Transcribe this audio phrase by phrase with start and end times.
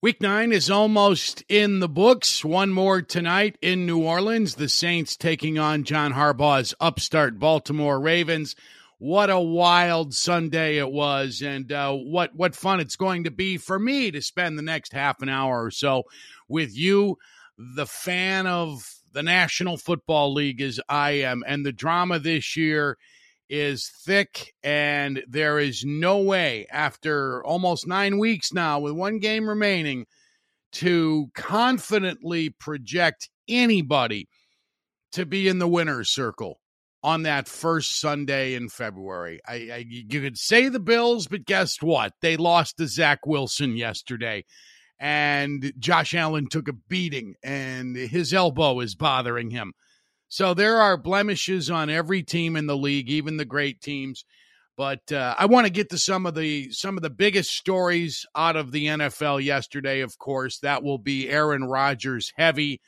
[0.00, 2.44] Week nine is almost in the books.
[2.44, 4.54] One more tonight in New Orleans.
[4.54, 8.54] The Saints taking on John Harbaugh's upstart Baltimore Ravens.
[8.98, 13.56] What a wild Sunday it was, and uh, what what fun it's going to be
[13.56, 16.04] for me to spend the next half an hour or so
[16.48, 17.16] with you,
[17.58, 22.98] the fan of the National Football League as I am, and the drama this year
[23.48, 29.48] is thick, and there is no way after almost nine weeks now, with one game
[29.48, 30.06] remaining,
[30.72, 34.28] to confidently project anybody
[35.12, 36.60] to be in the winner's circle
[37.02, 39.40] on that first Sunday in February.
[39.46, 42.12] I, I, you could say the Bills, but guess what?
[42.20, 44.44] They lost to Zach Wilson yesterday,
[44.98, 49.72] and Josh Allen took a beating, and his elbow is bothering him.
[50.28, 54.24] So there are blemishes on every team in the league, even the great teams.
[54.76, 58.24] But uh, I want to get to some of the some of the biggest stories
[58.36, 60.00] out of the NFL yesterday.
[60.00, 62.80] Of course, that will be Aaron Rodgers heavy,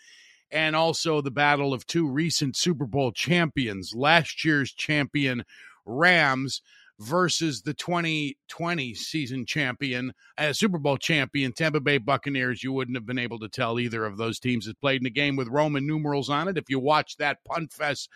[0.52, 5.44] and also the battle of two recent Super Bowl champions, last year's champion
[5.84, 6.62] Rams
[7.00, 12.62] versus the 2020 season champion, uh, Super Bowl champion, Tampa Bay Buccaneers.
[12.62, 15.10] You wouldn't have been able to tell either of those teams has played in a
[15.10, 18.10] game with Roman numerals on it if you watched that punt fest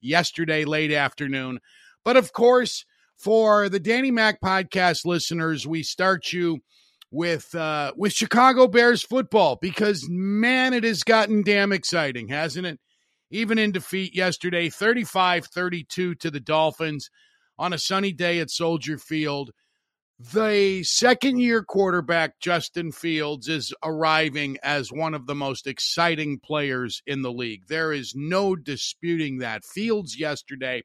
[0.00, 1.60] yesterday late afternoon.
[2.04, 2.84] But of course,
[3.16, 6.60] for the Danny Mac podcast listeners, we start you
[7.10, 12.78] with uh, with Chicago Bears football because man, it has gotten damn exciting, hasn't it?
[13.30, 17.10] Even in defeat yesterday, 35-32 to the Dolphins
[17.58, 19.50] on a sunny day at Soldier Field.
[20.18, 27.02] The second year quarterback, Justin Fields, is arriving as one of the most exciting players
[27.06, 27.66] in the league.
[27.68, 29.62] There is no disputing that.
[29.62, 30.84] Fields yesterday,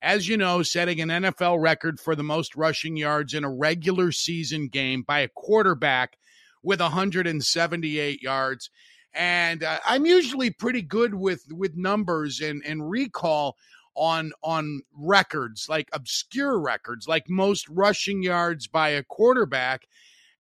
[0.00, 4.10] as you know, setting an NFL record for the most rushing yards in a regular
[4.10, 6.16] season game by a quarterback
[6.62, 8.70] with 178 yards.
[9.12, 13.56] And uh, I'm usually pretty good with with numbers and and recall
[13.94, 19.86] on on records like obscure records like most rushing yards by a quarterback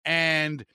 [0.06, 0.66] and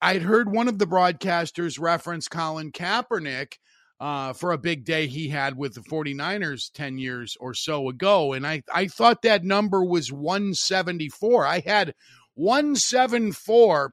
[0.00, 3.54] I'd heard one of the broadcasters reference Colin Kaepernick
[4.00, 8.32] uh, for a big day he had with the 49ers 10 years or so ago.
[8.32, 11.46] And I, I thought that number was 174.
[11.46, 11.94] I had
[12.34, 13.92] 174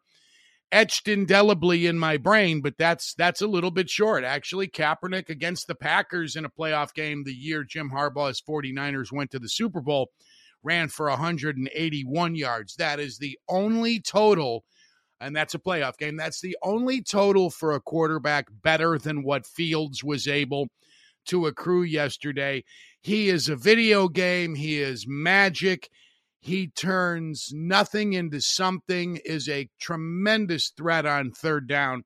[0.76, 4.24] etched indelibly in my brain, but that's that's a little bit short.
[4.26, 9.32] Actually, Kaepernick against the Packers in a playoff game the year Jim Harbaugh's 49ers went
[9.32, 10.12] to the Super Bowl
[10.64, 12.76] ran for 181 yards.
[12.76, 14.66] That is the only total
[15.22, 16.18] and that's a playoff game.
[16.18, 20.68] That's the only total for a quarterback better than what Fields was able
[21.28, 22.64] to accrue yesterday.
[23.02, 25.90] He is a video game, he is magic.
[26.46, 32.04] He turns nothing into something, is a tremendous threat on third down,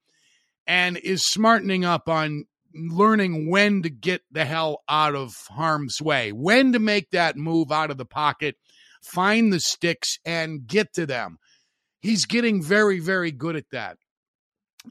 [0.66, 6.31] and is smartening up on learning when to get the hell out of harm's way,
[6.31, 8.55] when to make that move out of the pocket,
[9.03, 11.38] find the sticks, and get to them.
[12.00, 13.97] He's getting very, very good at that.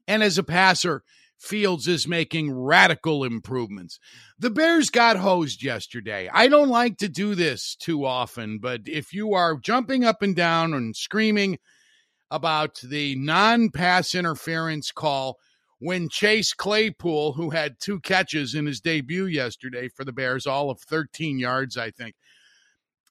[0.07, 1.03] And as a passer,
[1.39, 4.01] Fields is making radical improvements.
[4.39, 6.29] The Bears got hosed yesterday.
[6.33, 10.35] I don't like to do this too often, but if you are jumping up and
[10.35, 11.59] down and screaming
[12.31, 15.39] about the non pass interference call
[15.79, 20.71] when Chase Claypool, who had two catches in his debut yesterday for the Bears, all
[20.71, 22.17] of 13 yards, I think,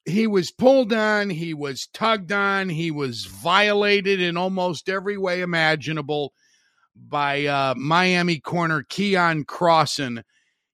[0.06, 5.42] he was pulled on, he was tugged on, he was violated in almost every way
[5.42, 6.34] imaginable
[6.98, 10.24] by uh, Miami corner Keion Crossen.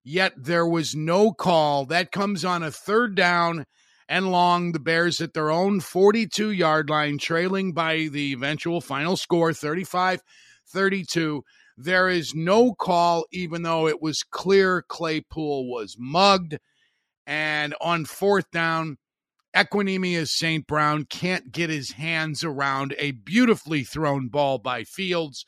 [0.04, 1.86] Yet there was no call.
[1.86, 3.66] That comes on a third down
[4.10, 4.72] and long.
[4.72, 10.22] The Bears at their own 42 yard line, trailing by the eventual final score 35
[10.68, 11.44] 32.
[11.78, 16.58] There is no call, even though it was clear Claypool was mugged.
[17.25, 18.98] And on fourth down,
[19.56, 20.68] Equanimeous St.
[20.68, 25.46] Brown can't get his hands around a beautifully thrown ball by Fields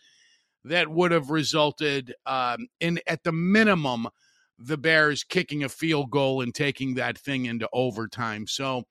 [0.66, 4.08] that would have resulted um, in, at the minimum,
[4.58, 8.48] the Bears kicking a field goal and taking that thing into overtime.
[8.48, 8.84] So,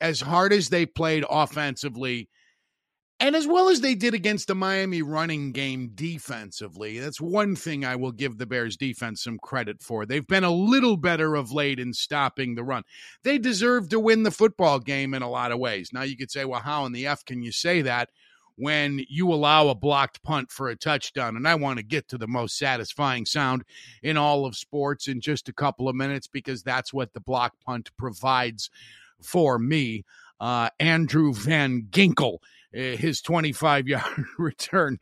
[0.00, 2.28] as hard as they played offensively,
[3.18, 7.82] and as well as they did against the Miami running game defensively, that's one thing
[7.82, 10.04] I will give the Bears defense some credit for.
[10.04, 12.82] They've been a little better of late in stopping the run.
[13.22, 15.90] They deserve to win the football game in a lot of ways.
[15.94, 18.10] Now you could say, well, how in the F can you say that
[18.56, 21.36] when you allow a blocked punt for a touchdown?
[21.36, 23.64] And I want to get to the most satisfying sound
[24.02, 27.54] in all of sports in just a couple of minutes because that's what the block
[27.64, 28.70] punt provides
[29.22, 30.04] for me.
[30.38, 32.38] Uh, Andrew Van Ginkel
[32.76, 34.98] Eh, his 25 yard return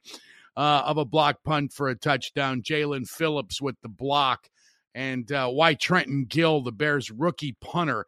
[0.56, 2.62] uh, of a block punt for a touchdown.
[2.62, 4.49] Jaelan Phillips with the block.
[4.95, 8.06] And uh, why Trenton Gill, the Bears rookie punter,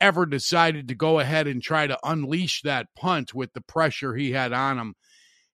[0.00, 4.32] ever decided to go ahead and try to unleash that punt with the pressure he
[4.32, 4.94] had on him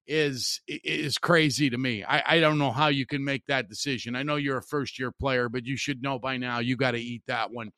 [0.05, 2.03] is is crazy to me.
[2.03, 4.15] I, I don't know how you can make that decision.
[4.15, 6.91] I know you're a first year player, but you should know by now you got
[6.91, 7.71] to eat that one.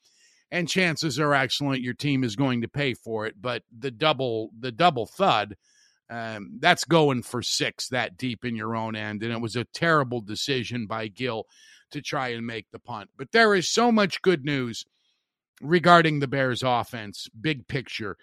[0.51, 3.35] And chances are excellent your team is going to pay for it.
[3.39, 5.56] But the double the double thud
[6.09, 9.23] um, that's going for six that deep in your own end.
[9.23, 11.45] And it was a terrible decision by Gill
[11.91, 13.09] to try and make the punt.
[13.17, 14.85] But there is so much good news
[15.61, 18.17] regarding the Bears offense, big picture.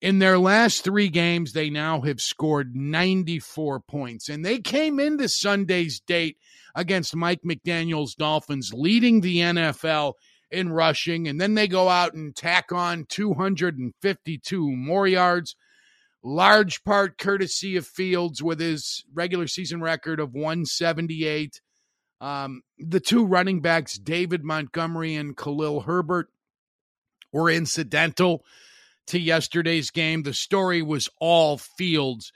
[0.00, 4.28] In their last three games, they now have scored 94 points.
[4.28, 6.36] And they came into Sunday's date
[6.74, 10.14] against Mike McDaniel's Dolphins, leading the NFL
[10.50, 11.26] in rushing.
[11.26, 15.56] And then they go out and tack on 252 more yards
[16.22, 21.60] large part courtesy of Fields with his regular season record of 178.
[22.20, 26.28] Um, the two running backs, David Montgomery and Khalil Herbert,
[27.32, 28.44] were incidental
[29.08, 30.22] to yesterday's game.
[30.22, 32.32] The story was all Fields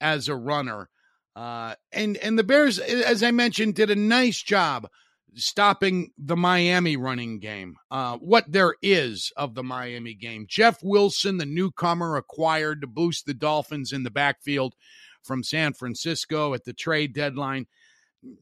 [0.00, 0.88] as a runner.
[1.34, 4.88] Uh, and and the Bears, as I mentioned, did a nice job
[5.34, 7.76] stopping the Miami running game.
[7.90, 10.46] Uh, what there is of the Miami game.
[10.48, 14.74] Jeff Wilson, the newcomer acquired to boost the Dolphins in the backfield
[15.22, 17.66] from San Francisco at the trade deadline.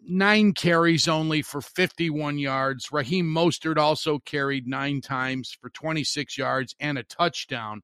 [0.06, 2.92] Nine carries only for 51 yards.
[2.92, 7.82] Raheem Mostert also carried nine times for 26 yards and a touchdown.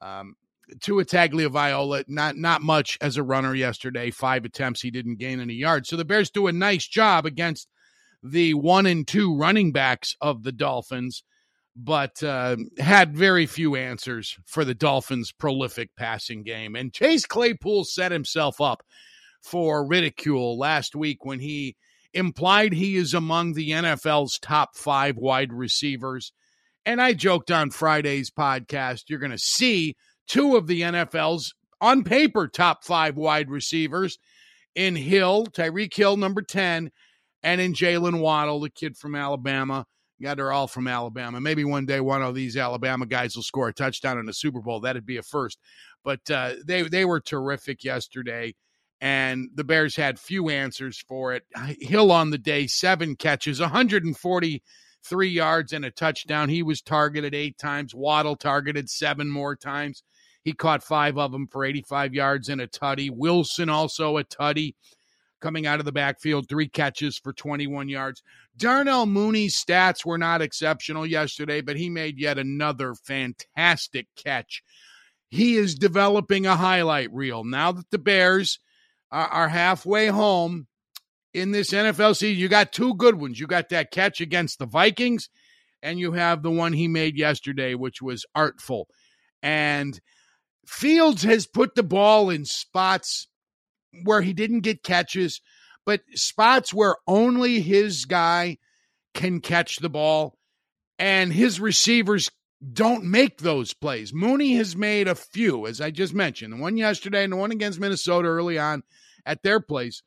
[0.00, 0.36] Um,
[0.80, 4.10] Tua Tagovailoa, not not much as a runner yesterday.
[4.10, 5.88] Five attempts, he didn't gain any yards.
[5.88, 7.68] So the Bears do a nice job against
[8.22, 11.22] the one and two running backs of the Dolphins,
[11.74, 16.76] but uh, had very few answers for the Dolphins' prolific passing game.
[16.76, 18.82] And Chase Claypool set himself up
[19.42, 21.76] for ridicule last week when he
[22.12, 26.32] implied he is among the NFL's top five wide receivers.
[26.84, 29.94] And I joked on Friday's podcast, you're going to see
[30.26, 34.18] two of the NFL's on paper top five wide receivers
[34.74, 36.90] in Hill, Tyreek Hill, number 10,
[37.42, 39.84] and in Jaylen Waddle, the kid from Alabama.
[40.18, 41.40] Yeah, they're all from Alabama.
[41.40, 44.60] Maybe one day one of these Alabama guys will score a touchdown in the Super
[44.60, 44.80] Bowl.
[44.80, 45.58] That'd be a first.
[46.04, 48.54] But uh, they they were terrific yesterday,
[49.00, 51.44] and the Bears had few answers for it.
[51.80, 56.48] Hill on the day, seven catches, 143 yards and a touchdown.
[56.48, 57.94] He was targeted eight times.
[57.94, 60.02] Waddle targeted seven more times.
[60.42, 63.10] He caught five of them for 85 yards and a tutty.
[63.10, 64.74] Wilson also a tutty
[65.40, 68.22] coming out of the backfield, three catches for 21 yards.
[68.56, 74.62] Darnell Mooney's stats were not exceptional yesterday, but he made yet another fantastic catch.
[75.28, 77.44] He is developing a highlight reel.
[77.44, 78.58] Now that the Bears
[79.10, 80.66] are, are halfway home
[81.34, 83.38] in this NFL season, you got two good ones.
[83.38, 85.28] You got that catch against the Vikings,
[85.82, 88.88] and you have the one he made yesterday, which was artful.
[89.42, 90.00] And
[90.66, 93.28] Fields has put the ball in spots
[94.04, 95.40] where he didn't get catches,
[95.86, 98.58] but spots where only his guy
[99.14, 100.36] can catch the ball
[100.98, 102.30] and his receivers
[102.72, 104.12] don't make those plays.
[104.12, 107.52] Mooney has made a few, as I just mentioned, the one yesterday and the one
[107.52, 108.82] against Minnesota early on
[109.24, 110.02] at their place.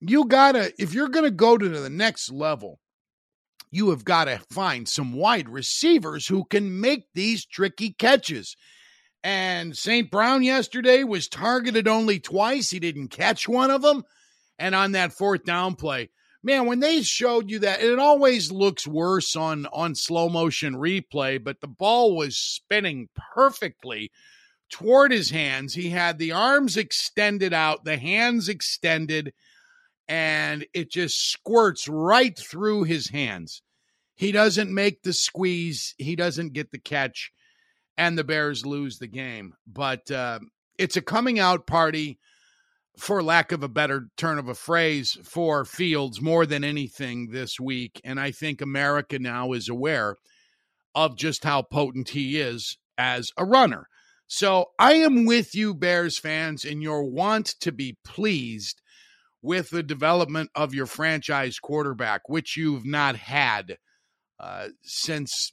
[0.00, 2.80] You gotta, if you're gonna go to the next level,
[3.70, 8.56] you have got to find some wide receivers who can make these tricky catches.
[9.22, 10.10] And St.
[10.10, 12.70] Brown yesterday was targeted only twice.
[12.70, 14.04] He didn't catch one of them.
[14.58, 16.10] And on that fourth down play,
[16.42, 21.42] man, when they showed you that, it always looks worse on on slow motion replay,
[21.42, 24.10] but the ball was spinning perfectly
[24.70, 25.74] toward his hands.
[25.74, 29.32] He had the arms extended out, the hands extended,
[30.08, 33.62] and it just squirts right through his hands.
[34.14, 37.32] He doesn't make the squeeze, he doesn't get the catch,
[37.96, 39.54] and the Bears lose the game.
[39.66, 40.40] But uh,
[40.76, 42.18] it's a coming out party,
[42.98, 47.60] for lack of a better turn of a phrase, for Fields more than anything this
[47.60, 48.00] week.
[48.04, 50.16] And I think America now is aware
[50.94, 53.86] of just how potent he is as a runner.
[54.26, 58.82] So I am with you, Bears fans, in your want to be pleased
[59.40, 63.78] with the development of your franchise quarterback, which you've not had
[64.40, 65.52] uh, since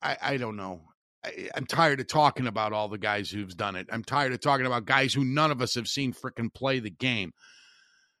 [0.00, 0.82] I, I don't know.
[1.24, 3.88] I, am tired of talking about all the guys who've done it.
[3.92, 6.90] I'm tired of talking about guys who none of us have seen fricking play the
[6.90, 7.32] game.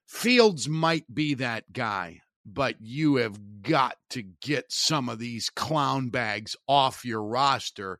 [0.06, 6.08] Fields might be that guy, but you have got to get some of these clown
[6.10, 7.98] bags off your roster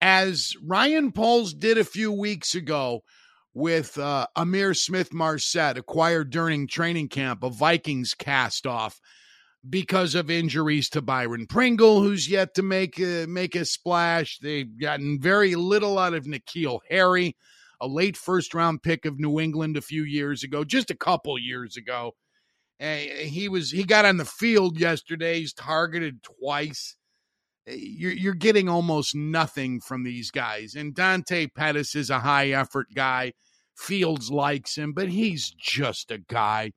[0.00, 3.02] as Ryan Poles did a few weeks ago
[3.52, 9.00] with uh, Ihmir Smith Marsette, acquired during training camp, a Vikings cast off
[9.68, 14.38] because of injuries to Byron Pringle, who's yet to make a, make a splash.
[14.38, 17.36] They've gotten very little out of N'Keal Harry,
[17.80, 21.38] a late first round pick of New England a few years ago, just a couple
[21.38, 22.12] years ago.
[22.80, 25.40] Uh, he was he got on the field yesterday.
[25.40, 26.96] He's targeted twice.
[27.66, 30.74] Eh, you're, you're getting almost nothing from these guys.
[30.74, 33.34] And Dante Pettis is a high effort guy.
[33.76, 36.72] Fields likes him, but he's just a guy.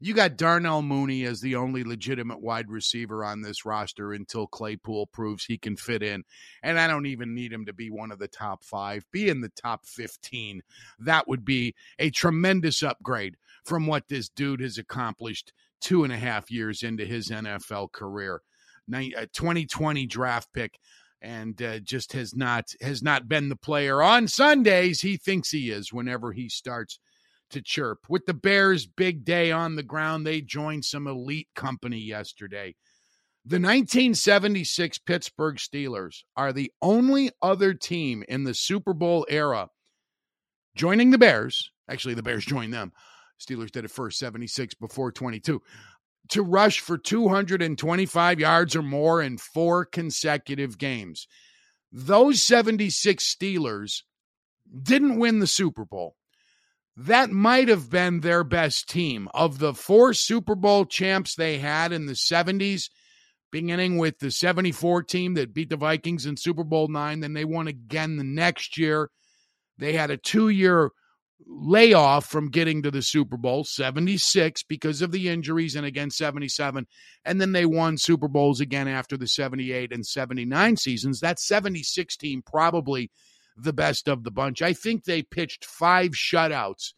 [0.00, 5.08] You got Darnell Mooney as the only legitimate wide receiver on this roster until Claypool
[5.08, 6.22] proves he can fit in.
[6.62, 9.40] And I don't even need him to be one of the top five, be in
[9.40, 10.62] the top 15.
[11.00, 16.18] That would be a tremendous upgrade from what this dude has accomplished two and a
[16.18, 18.42] half years into his NFL career.
[18.90, 20.78] 2020 uh, draft pick
[21.20, 25.70] and uh, just has not has not been the player on Sundays he thinks he
[25.70, 27.00] is whenever he starts
[27.50, 28.06] to chirp.
[28.08, 32.74] With the Bears big day on the ground, they joined some elite company yesterday.
[33.44, 39.68] The 1976 Pittsburgh Steelers are the only other team in the Super Bowl era
[40.74, 41.70] joining the Bears.
[41.88, 42.92] Actually, the Bears joined them.
[43.40, 45.62] Steelers did it first, 76 before 22
[46.28, 51.26] to rush for 225 yards or more in four consecutive games.
[51.90, 54.02] Those 76 Steelers
[54.82, 56.16] didn't win the Super Bowl.
[57.00, 59.28] That might have been their best team.
[59.32, 62.90] Of the four Super Bowl champs they had in the 70s,
[63.52, 67.44] beginning with the 74 team that beat the Vikings in Super Bowl nine, then they
[67.44, 69.10] won again the next year.
[69.78, 70.90] They had a two year
[71.46, 76.84] layoff from getting to the Super Bowl, 76 because of the injuries and again 77
[77.24, 81.20] and then they won Super Bowls again after the 78 and 79 seasons.
[81.20, 83.12] That 76 team probably
[83.62, 84.62] the best of the bunch.
[84.62, 86.92] I think they pitched 5 shutouts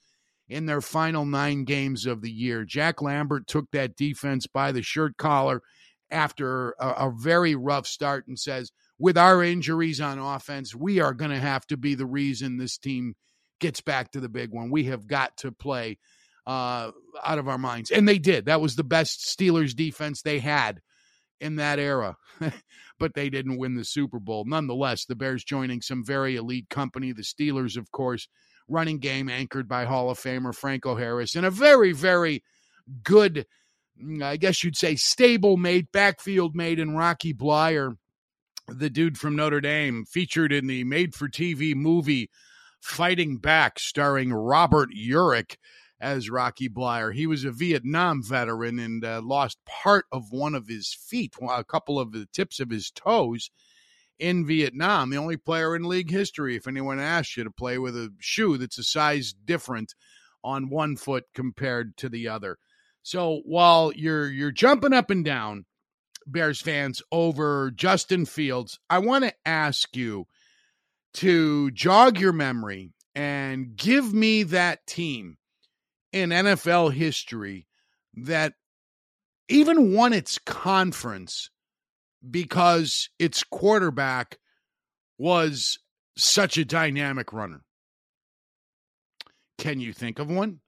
[0.49, 2.65] in their final 9 games of the year.
[2.65, 5.63] Jack Lambert took that defense by the shirt collar
[6.11, 11.15] after a, a very rough start and says, "With our injuries on offense, we are
[11.15, 13.15] going to have to be the reason this team
[13.61, 14.71] gets back to the big one.
[14.71, 15.99] We have got to play
[16.47, 16.91] uh,
[17.23, 17.91] out of our minds.
[17.91, 18.47] And they did.
[18.47, 20.81] That was the best Steelers defense they had
[21.41, 22.17] in that era.
[23.01, 24.45] but they didn't win the Super Bowl.
[24.45, 27.13] Nonetheless, the Bears joining some very elite company.
[27.13, 28.29] The Steelers, of course,
[28.69, 32.45] running game anchored by Hall of Famer Franco Harris and a very, very
[33.03, 33.47] good,
[34.01, 37.97] mm, I guess you'd say, stable mate, backfield mate in Rocky Bleier,
[38.69, 42.31] the dude from Notre Dame, featured in the made for TV movie
[42.81, 45.57] Fighting Back, starring Robert Urich
[46.01, 47.15] as Rocky Bleier.
[47.15, 51.65] He was a Vietnam veteran and uh, lost part of one of his feet, a
[51.65, 53.51] couple of the tips of his toes
[54.19, 55.11] in Vietnam.
[55.11, 58.57] The only player in league history, if anyone asks you to play with a shoe
[58.57, 59.95] that's a size different
[60.43, 62.57] on one foot compared to the other.
[63.03, 65.65] So while you're you're jumping up and down,
[66.27, 70.27] Bears fans, over Justin Fields, I want to ask you
[71.15, 75.39] to jog your memory and give me that team
[76.13, 77.67] in NFL history
[78.15, 78.55] that
[79.49, 81.51] even won its conference
[82.29, 84.39] because its quarterback
[85.19, 85.79] was
[86.17, 87.63] such a dynamic runner.
[89.59, 90.61] Can you think of one?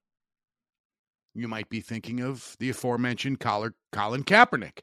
[1.34, 4.80] You might be thinking of the aforementioned Colin Kaepernick.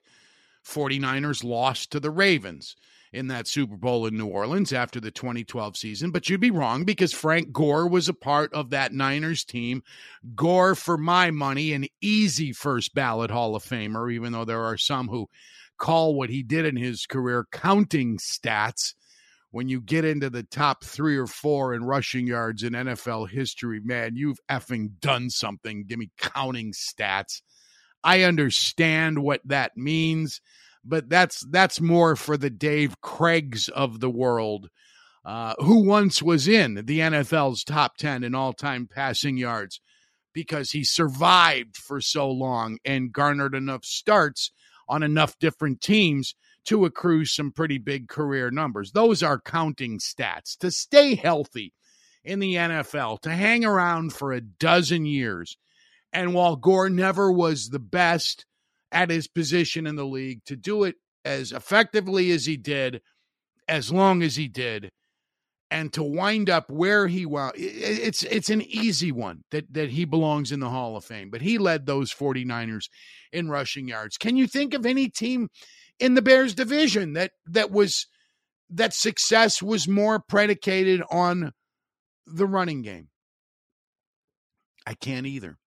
[0.66, 2.75] 49ers lost to the Ravens
[3.12, 6.84] in that Super Bowl in New Orleans after the 2012 season, but you'd be wrong
[6.84, 9.82] because Frank Gore was a part of that Niners team.
[10.36, 14.78] Gore, for my money, an easy first ballot Hall of Famer, even though there are
[14.78, 15.28] some who
[15.78, 18.94] call what he did in his career counting stats
[19.51, 23.80] when you get into the top three or four in rushing yards in NFL history,
[23.84, 25.86] man, you've effing done something.
[25.88, 27.42] Give me counting stats.
[28.04, 30.42] I understand what that means,
[30.83, 34.69] but that's that's more for the Dave Kriegs of the world,
[35.25, 39.81] uh, who once was in the NFL's top ten in all-time passing yards
[40.33, 44.51] because he survived for so long and garnered enough starts
[44.88, 48.91] on enough different teams to accrue some pretty big career numbers.
[48.91, 50.57] Those are counting stats.
[50.59, 51.74] To stay healthy
[52.24, 55.57] in the NFL, to hang around for a dozen years,
[56.12, 58.45] and while Gore never was the best
[58.91, 63.01] at his position in the league, to do it as effectively as he did,
[63.67, 64.89] as long as he did,
[65.72, 70.05] and to wind up where he was it's it's an easy one that that he
[70.05, 72.89] belongs in the Hall of Fame but he led those 49ers
[73.31, 74.17] in rushing yards.
[74.17, 75.50] Can you think of any team
[76.00, 78.08] in the Bears division that that was
[78.69, 81.51] that success was more predicated on
[82.25, 83.10] the running game?
[84.86, 85.58] I can't either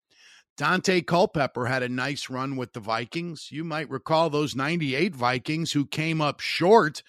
[0.59, 3.49] Daunte Culpepper had a nice run with the Vikings.
[3.51, 7.03] You might recall those 98 Vikings who came up short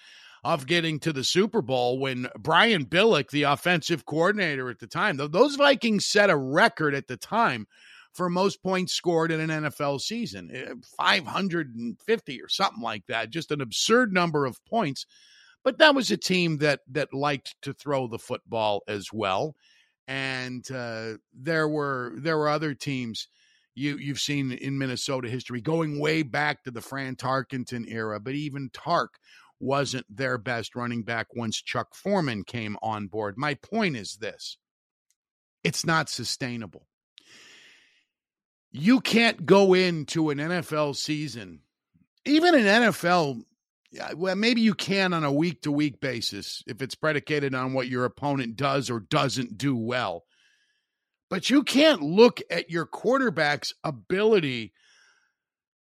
[0.44, 5.16] of getting to the Super Bowl when Brian Billick, the offensive coordinator at the time,
[5.16, 7.66] those Vikings set a record at the time
[8.12, 13.30] for most points scored in an NFL season eh, 550 or something like that.
[13.30, 15.06] Just an absurd number of points.
[15.64, 19.56] But that was a team that that liked to throw the football as well.
[20.06, 23.28] And uh, there were there were other teams
[23.74, 28.34] you you've seen in Minnesota history going way back to the Fran Tarkenton era, but
[28.34, 29.18] even Tark
[29.60, 33.36] wasn't their best running back once Chuck Foreman came on board.
[33.36, 34.58] My point is this
[35.62, 36.86] it's not sustainable.
[38.70, 41.60] You can't go into an NFL season,
[42.24, 43.42] even an NFL,
[44.16, 47.88] well, maybe you can on a week to week basis if it's predicated on what
[47.88, 50.24] your opponent does or doesn't do well.
[51.34, 54.72] But you can't look at your quarterback's ability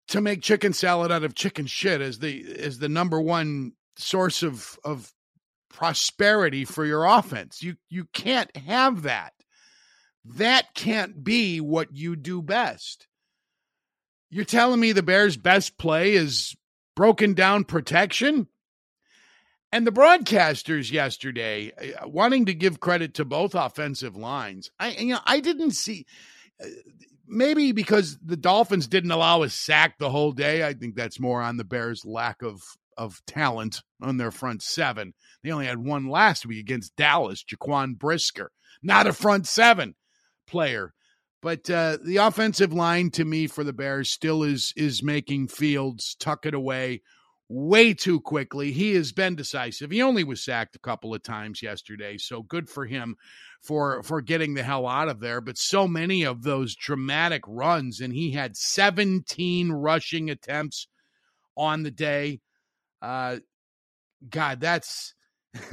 [0.09, 4.43] to make chicken salad out of chicken shit as the as the number one source
[4.43, 5.13] of of
[5.71, 7.63] prosperity for your offense.
[7.63, 9.33] You you can't have that.
[10.25, 13.07] That can't be what you do best.
[14.31, 16.57] You're telling me the Bears' best play is
[16.97, 18.49] broken down protection?
[19.71, 25.15] And the broadcasters yesterday, uh, wanting to give credit to both offensive lines, I you
[25.15, 26.07] know I didn't see
[26.63, 26.67] uh,
[27.27, 30.67] maybe because the Dolphins didn't allow a sack the whole day.
[30.67, 32.63] I think that's more on the Bears' lack of
[32.97, 35.15] of talent on their front seven.
[35.43, 38.51] They only had one last week against Dallas, Jaquan Brisker,
[38.83, 39.95] not a front seven
[40.47, 40.95] player.
[41.41, 46.17] But uh, the offensive line to me for the Bears still is is making Fields
[46.19, 47.03] tuck it away
[47.49, 48.73] way too quickly.
[48.73, 49.91] He has been decisive.
[49.91, 53.17] He only was sacked a couple of times yesterday, so good for him
[53.63, 55.41] for for getting the hell out of there.
[55.41, 60.89] But so many of those dramatic runs, and he had 17 rushing attempts
[61.57, 62.41] on the day.
[63.01, 63.39] Uh,
[64.29, 65.15] God, that's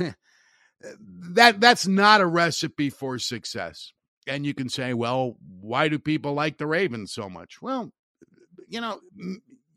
[0.82, 3.92] that that's not a recipe for success.
[4.28, 7.62] And you can say, well, why do people like the Ravens so much?
[7.62, 7.92] Well,
[8.68, 9.00] you know,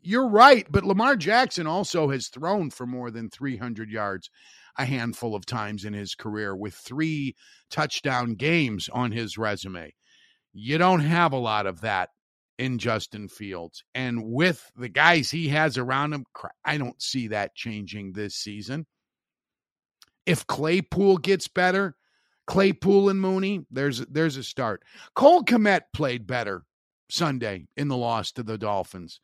[0.01, 4.29] you're right, but Lamar Jackson also has thrown for more than 300 yards
[4.77, 7.35] a handful of times in his career with three
[7.69, 9.93] touchdown games on his resume.
[10.53, 12.09] You don't have a lot of that
[12.57, 13.83] in Justin Fields.
[13.95, 16.25] And with the guys he has around him,
[16.63, 18.85] I don't see that changing this season.
[20.25, 21.95] If Claypool gets better,
[22.47, 24.83] Claypool and Mooney, there's there's a start.
[25.15, 26.63] Cole Kmet played better
[27.09, 29.19] Sunday in the loss to the Dolphins.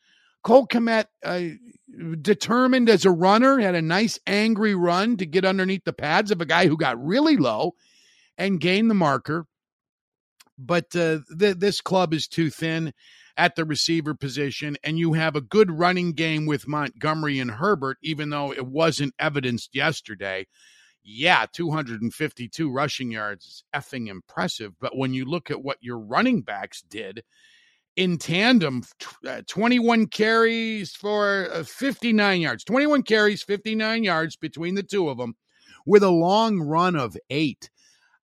[0.45, 1.41] Cole Kmet, uh,
[2.21, 6.39] determined as a runner, had a nice angry run to get underneath the pads of
[6.39, 7.73] a guy who got really low
[8.37, 9.47] and gained the marker.
[10.55, 12.93] But uh, th- this club is too thin
[13.35, 17.97] at the receiver position, and you have a good running game with Montgomery and Herbert,
[18.03, 20.45] even though it wasn't evidenced yesterday.
[21.03, 24.73] Yeah, 252 rushing yards is effing impressive.
[24.79, 27.23] But when you look at what your running backs did,
[27.95, 28.83] in tandem,
[29.27, 32.63] uh, 21 carries for uh, 59 yards.
[32.63, 35.35] 21 carries, 59 yards between the two of them
[35.85, 37.69] with a long run of eight.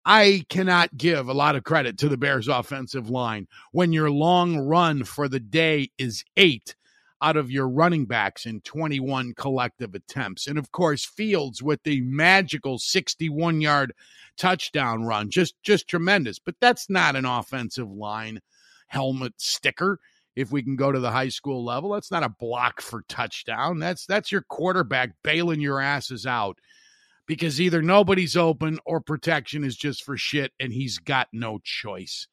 [0.05, 4.57] I cannot give a lot of credit to the Bears offensive line when your long
[4.57, 6.75] run for the day is eight
[7.21, 10.47] out of your running backs in 21 collective attempts.
[10.47, 13.93] And of course, Fields with the magical 61 yard
[14.37, 15.29] touchdown run.
[15.29, 16.37] Just just tremendous.
[16.37, 18.41] But that's not an offensive line
[18.93, 19.99] helmet sticker
[20.35, 21.91] if we can go to the high school level.
[21.91, 23.79] That's not a block for touchdown.
[23.79, 26.57] That's that's your quarterback bailing your asses out.
[27.27, 32.27] because either nobody's open or protection is just for shit and he's got no choice.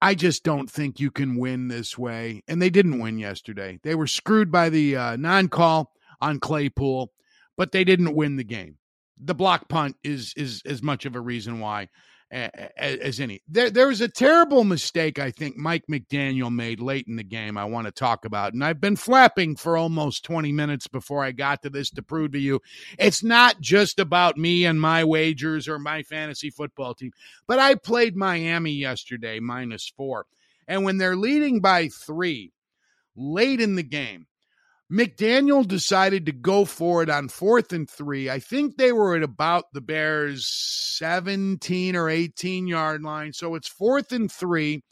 [0.00, 2.42] I just don't think you can win this way.
[2.46, 3.80] And they didn't win yesterday.
[3.82, 7.10] They were screwed by the uh, non call on Claypool,
[7.56, 8.76] but they didn't win the game.
[9.18, 11.88] The block punt is is as much of a reason why
[12.30, 13.42] as any.
[13.48, 17.56] There, there was a terrible mistake I think Mike McDaniel made late in the game.
[17.56, 21.32] I want to talk about, and I've been flapping for almost twenty minutes before I
[21.32, 22.60] got to this to prove to you
[22.98, 27.12] it's not just about me and my wagers or my fantasy football team.
[27.46, 30.26] But I played Miami yesterday minus four,
[30.66, 32.52] and when they're leading by three
[33.16, 34.26] late in the game,
[34.92, 38.28] McDaniel decided to go for it on fourth and three.
[38.28, 43.32] I think they were at about the Bears' 17 or 18 yard line.
[43.32, 44.82] So it's fourth and three.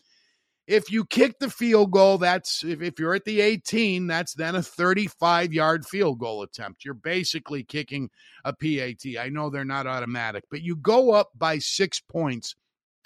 [0.66, 4.54] If you kick the field goal, that's if, if you're at the 18, that's then
[4.54, 6.84] a 35 yard field goal attempt.
[6.84, 8.08] You're basically kicking
[8.44, 9.20] a PAT.
[9.20, 12.54] I know they're not automatic, but you go up by six points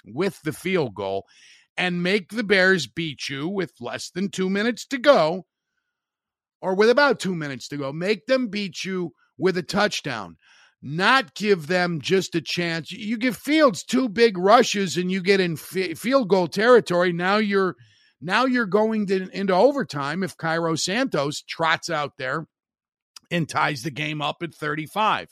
[0.05, 1.25] with the field goal
[1.75, 5.45] and make the Bears beat you with less than two minutes to go
[6.61, 7.91] or with about two minutes to go.
[7.91, 10.37] Make them beat you with a touchdown,
[10.81, 12.91] not give them just a chance.
[12.91, 17.13] You give Fields two big rushes and you get in field goal territory.
[17.13, 17.75] Now you're
[18.19, 22.47] now you're going to, into overtime if Cairo Santos trots out there
[23.29, 25.29] and ties the game up at 35.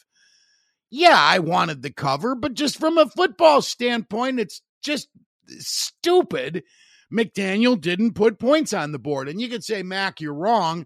[0.91, 5.09] Yeah, I wanted the cover, but just from a football standpoint, it's just
[5.47, 6.63] stupid.
[7.11, 9.27] McDaniel didn't put points on the board.
[9.27, 10.85] And you could say, Mac, you're wrong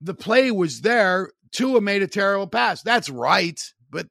[0.00, 1.30] the play was there.
[1.52, 2.82] Tua made a terrible pass.
[2.82, 4.06] That's right, but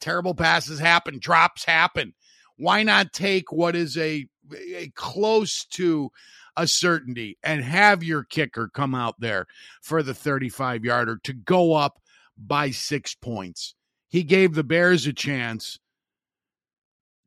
[0.00, 2.14] terrible passes happen, drops happen.
[2.56, 4.26] Why not take what is a,
[4.74, 6.10] a close to
[6.56, 9.46] a certainty and have your kicker come out there
[9.82, 12.00] for the 35 yarder to go up
[12.36, 13.74] by six points?
[14.08, 15.78] He gave the Bears a chance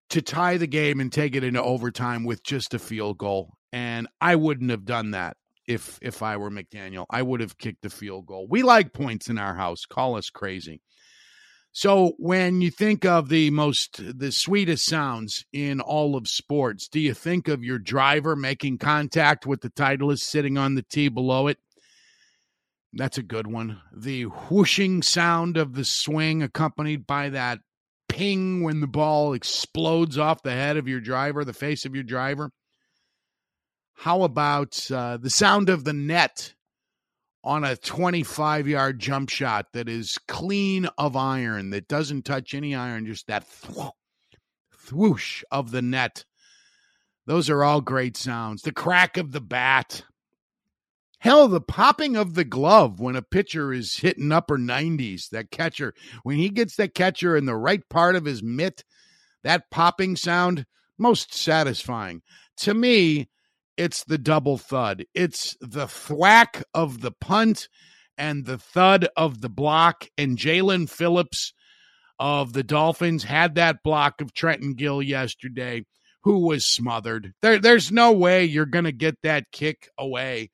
[0.10, 3.58] to tie the game and take it into overtime with just a field goal.
[3.74, 5.36] And I wouldn't have done that
[5.68, 7.06] if if I were McDaniel.
[7.10, 8.48] I would have kicked the field goal.
[8.50, 9.86] We like points in our house.
[9.86, 10.82] Call us crazy.
[11.74, 17.00] So when you think of the most the sweetest sounds in all of sports, do
[17.00, 21.48] you think of your driver making contact with the titleist sitting on the tee below
[21.48, 21.60] it?
[22.94, 23.80] That's a good one.
[23.96, 27.60] The whooshing sound of the swing accompanied by that
[28.10, 32.06] ping when the ball explodes off the head of your driver, the face of your
[32.06, 32.50] driver.
[34.00, 36.54] How about uh, the sound of the net
[37.44, 42.76] on a 25 yard jump shot that is clean of iron, that doesn't touch any
[42.76, 43.48] iron, just that
[44.72, 46.26] thwoosh of the net?
[47.26, 48.62] Those are all great sounds.
[48.62, 50.04] The crack of the bat.
[51.18, 55.30] Hell, the popping of the glove when a pitcher is hitting upper 90s.
[55.30, 58.84] That catcher, when he gets that catcher in the right part of his mitt,
[59.44, 60.68] that popping sound,
[61.00, 62.22] most satisfying.
[62.58, 63.30] To me,
[63.78, 65.06] it's the double thud.
[65.14, 67.70] It's the thwack of the punt
[68.18, 70.08] and the thud of the block.
[70.18, 71.54] And Jaelan Phillips
[72.20, 75.86] of the Dolphins had that block of Trenton Gill yesterday,
[76.24, 77.34] who was smothered.
[77.42, 80.50] There, there's no way you're going to get that kick away.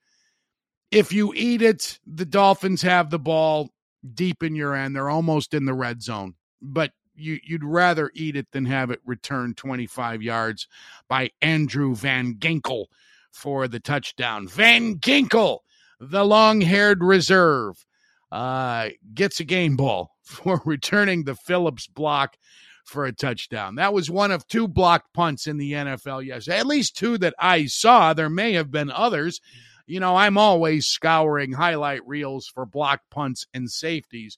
[0.91, 3.69] If you eat it, the Dolphins have the ball
[4.13, 4.95] deep in your end.
[4.95, 6.35] They're almost in the red zone.
[6.61, 10.67] But you, would rather eat it than have it returned 25 yards
[11.07, 12.85] by Andrew Van Ginkel
[13.33, 14.47] for the touchdown.
[14.47, 15.59] Van Ginkel,
[15.99, 17.85] the long haired reserve,
[18.31, 22.37] uh, gets a game ball for returning the Phillips block
[22.85, 23.75] for a touchdown.
[23.75, 27.35] That was one of two blocked punts in the NFL yesterday, at least two that
[27.39, 28.13] I saw.
[28.13, 29.41] There may have been others.
[29.85, 34.37] You know, I'm always scouring highlight reels for block punts and safeties.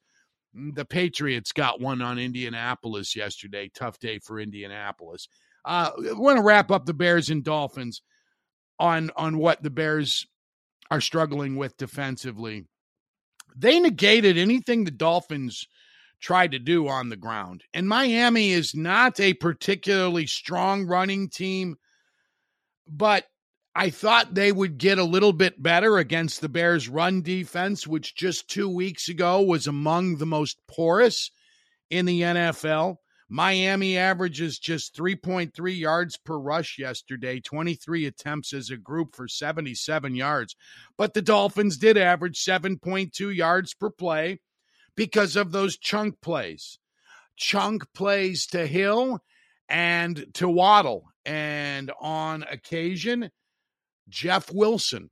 [0.53, 3.69] The Patriots got one on Indianapolis yesterday.
[3.73, 5.27] Tough day for Indianapolis.
[5.65, 8.01] Uh, I want to wrap up the Bears and Dolphins
[8.79, 10.25] on on what the Bears
[10.91, 12.65] are struggling with defensively.
[13.55, 15.65] They negated anything the Dolphins
[16.19, 17.63] tried to do on the ground.
[17.73, 21.77] And Miami is not a particularly strong running team,
[22.87, 23.25] but
[23.75, 28.15] I thought they would get a little bit better against the Bears' run defense, which
[28.15, 31.29] just two weeks ago was among the most porous
[31.89, 32.97] in the NFL.
[33.27, 40.15] Miami averages just 3.3 yards per rush yesterday, 23 attempts as a group for 77
[40.15, 40.55] yards.
[40.97, 44.41] But the Dolphins did average 7.2 yards per play
[44.95, 46.77] because of those chunk plays.
[47.35, 49.19] Chunk plays to Hill
[49.67, 51.05] and to Waddle.
[51.25, 53.31] And on occasion,
[54.07, 55.09] Jeff Wilson.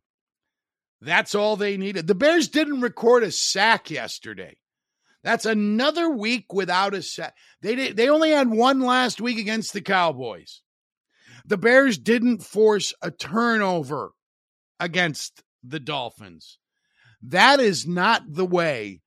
[1.02, 2.08] That's all they needed.
[2.08, 4.56] The Bears didn't record a sack yesterday.
[5.24, 7.34] That's another week without a set.
[7.62, 10.62] They did, they only had one last week against the Cowboys.
[11.46, 14.12] The Bears didn't force a turnover
[14.80, 16.58] against the Dolphins.
[17.22, 19.02] That is not the way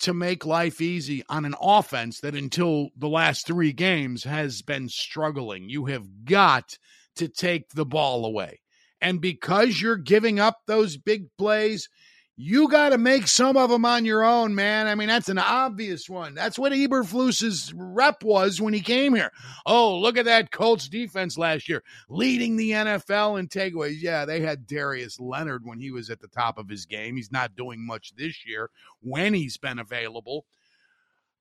[0.00, 4.88] to make life easy on an offense that until the last 3 games has been
[4.88, 5.68] struggling.
[5.68, 6.78] You have got
[7.16, 8.60] to take the ball away.
[9.00, 11.88] And because you're giving up those big plays,
[12.36, 14.88] you got to make some of them on your own, man.
[14.88, 16.34] I mean, that's an obvious one.
[16.34, 19.30] That's what Eberflus's rep was when he came here.
[19.66, 23.98] Oh, look at that Colts defense last year, leading the NFL in takeaways.
[24.00, 27.14] Yeah, they had Darius Leonard when he was at the top of his game.
[27.14, 28.70] He's not doing much this year
[29.00, 30.44] when he's been available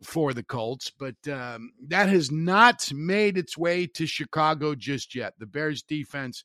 [0.03, 5.33] for the Colts, but um, that has not made its way to Chicago just yet.
[5.39, 6.43] The Bears defense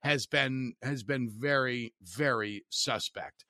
[0.00, 3.44] has been has been very very suspect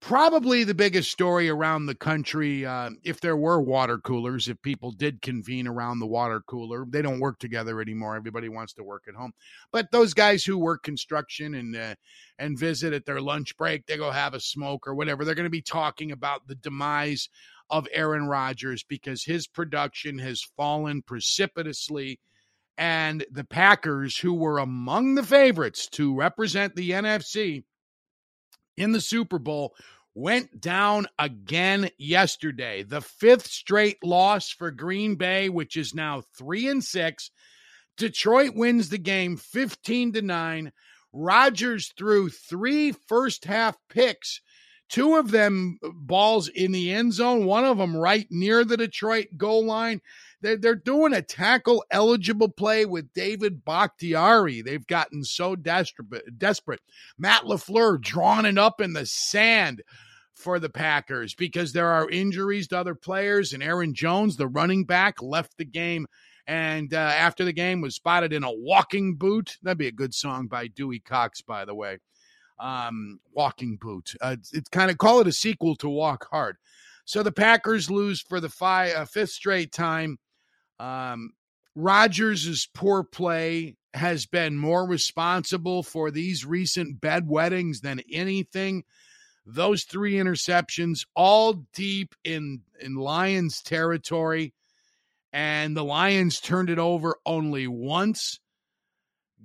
[0.00, 4.92] probably the biggest story around the country uh, if there were water coolers if people
[4.92, 9.04] did convene around the water cooler they don't work together anymore everybody wants to work
[9.08, 9.32] at home.
[9.72, 11.94] But those guys who work construction and uh,
[12.38, 15.44] and visit at their lunch break they go have a smoke or whatever they're going
[15.44, 17.28] to be talking about the demise
[17.68, 22.20] of Aaron Rodgers because his production has fallen precipitously
[22.78, 27.64] and the Packers who were among the favorites to represent the NFC
[28.76, 29.74] in the Super Bowl
[30.16, 32.82] went down again yesterday.
[32.82, 37.30] The fifth straight loss for Green Bay, which is now three and six.
[37.98, 40.72] Detroit wins the game 15 to 9.
[41.12, 44.40] Rodgers threw three first half picks,
[44.88, 49.28] two of them balls in the end zone, one of them right near the Detroit
[49.36, 50.00] goal line.
[50.40, 54.62] They're, they're doing a tackle eligible play with David Bakhtiari.
[54.62, 56.38] They've gotten so desperate.
[56.38, 56.80] desperate.
[57.18, 59.82] Matt LaFleur drawn it up in the sand
[60.34, 63.52] for the Packers because there are injuries to other players.
[63.52, 66.06] And Aaron Jones, the running back, left the game
[66.46, 69.56] and uh, after the game was spotted in a walking boot.
[69.62, 71.98] That'd be a good song by Dewey Cox, by the way.
[72.58, 74.14] Um, walking boot.
[74.20, 76.56] Uh, it's, it's kind of call it a sequel to Walk Hard.
[77.04, 80.18] So the Packers lose for the five, uh, fifth straight time.
[80.78, 81.32] Um,
[81.74, 88.84] Rodgers' poor play has been more responsible for these recent bedwettings than anything
[89.46, 94.52] those three interceptions all deep in in Lions territory
[95.32, 98.40] and the Lions turned it over only once.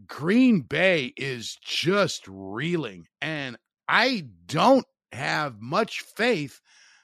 [0.07, 6.61] Green Bay is just reeling and I don't have much faith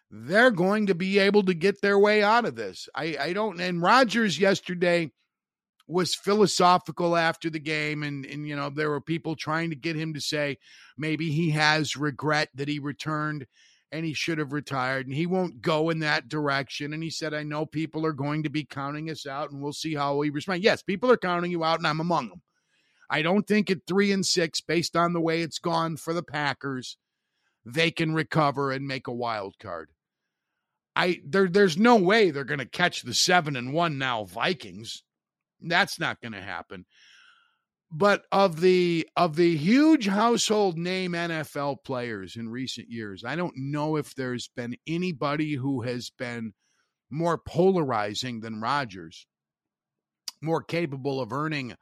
[0.10, 2.88] they're going to be able to get their way out of this.
[2.96, 5.12] I, I don't and Rodgers yesterday
[5.88, 9.96] was philosophical after the game and and you know there were people trying to get
[9.96, 10.58] him to say
[10.98, 13.46] maybe he has regret that he returned
[13.92, 17.34] and he should have retired and he won't go in that direction and he said
[17.34, 20.30] I know people are going to be counting us out and we'll see how we
[20.30, 20.64] respond.
[20.64, 22.42] Yes, people are counting you out and I'm among them.
[23.10, 26.24] I don't think at 3 and 6 based on the way it's gone for the
[26.24, 26.98] Packers
[27.66, 29.90] they can recover and make a wild card.
[30.98, 35.04] I there there's no way they're going to catch the 7 and 1 now Vikings.
[35.62, 36.86] That's not going to happen.
[37.92, 43.54] But of the of the huge household name NFL players in recent years, I don't
[43.56, 46.54] know if there's been anybody who has been
[47.12, 49.28] more polarizing than Rodgers,
[50.42, 51.76] more capable of earning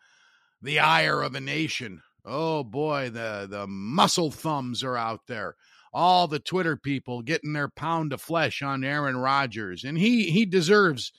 [0.61, 2.01] the ire of a nation.
[2.25, 5.55] Oh boy, the the muscle thumbs are out there.
[5.95, 10.45] All the Twitter people getting their pound of flesh on Aaron Rodgers, and he he
[10.45, 11.11] deserves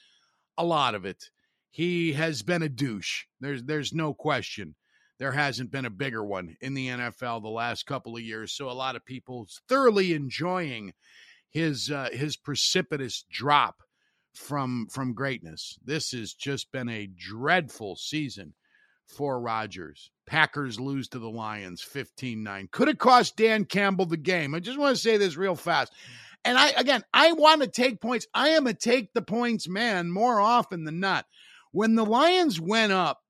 [0.57, 1.31] a lot of it
[1.77, 3.25] he has been a douche.
[3.39, 4.77] There's there's no question.
[5.19, 8.51] There hasn't been a bigger one in the NFL the last couple of years.
[8.53, 10.95] So a lot of people thoroughly enjoying
[11.51, 13.83] his uh, his precipitous drop
[14.33, 15.79] from from greatness.
[15.85, 18.55] This has just been a dreadful season
[19.07, 20.11] for Rodgers.
[20.27, 22.71] Packers lose to the Lions 15-9.
[22.71, 24.55] Could have cost Dan Campbell the game.
[24.55, 25.93] I just want to say this real fast.
[26.45, 28.27] And I again, I want to take points.
[28.33, 31.27] I am a take the points man more often than not.
[31.73, 33.21] When the Lions went up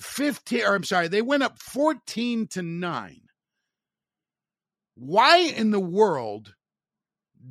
[0.00, 3.20] 15, or I'm sorry, they went up 14 to 9.
[4.96, 6.54] Why in the world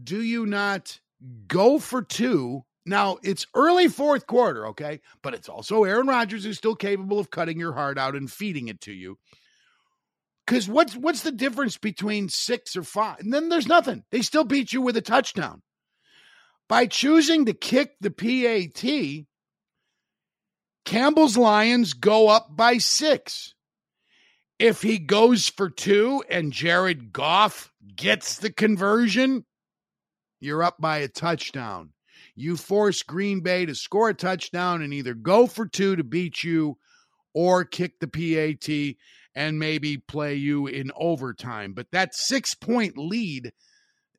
[0.04, 1.00] do you not
[1.48, 2.64] go for two?
[2.90, 5.00] Now, it's early fourth quarter, okay?
[5.22, 8.68] But it's also Aaron Rodgers who's still capable of cutting your heart out and feeding
[8.68, 9.20] it to you.
[10.46, 13.20] Because what's what's the difference between six or five?
[13.20, 14.04] And then there's nothing.
[14.12, 15.62] They still beat you with a touchdown.
[16.68, 19.28] By choosing to kick the PAT,
[20.86, 23.54] Campbell's Lions go up by six.
[24.58, 29.46] If he goes for two and Jared Goff gets the conversion,
[30.40, 31.92] You're up by a touchdown.
[32.40, 36.42] You force Green Bay to score a touchdown and either go for two to beat
[36.42, 36.78] you
[37.34, 38.96] or kick the PAT
[39.36, 41.74] and maybe play you in overtime.
[41.74, 43.52] But that six point lead,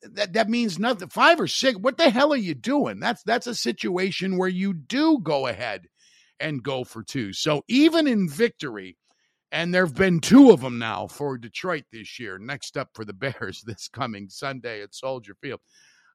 [0.02, 1.08] that, that means nothing.
[1.08, 3.00] Five or six, what the hell are you doing?
[3.00, 5.86] That's that's a situation where you do go ahead
[6.38, 7.32] and go for two.
[7.32, 8.98] So even in victory,
[9.50, 12.38] and there have been two of them now for Detroit this year.
[12.38, 15.60] Next up for the Bears this coming Sunday at Soldier Field.